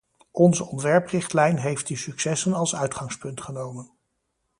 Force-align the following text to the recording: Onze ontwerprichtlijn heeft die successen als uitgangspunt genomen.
Onze 0.31 0.63
ontwerprichtlijn 0.65 1.57
heeft 1.57 1.87
die 1.87 1.97
successen 1.97 2.53
als 2.53 2.75
uitgangspunt 2.75 3.41
genomen. 3.41 3.91